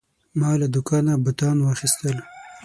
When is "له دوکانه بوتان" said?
0.61-1.57